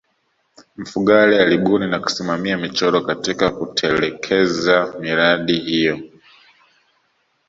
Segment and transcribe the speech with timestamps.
[0.77, 6.03] mfugale alibuni na kusimamia michoro katika kutelekeza mradi huu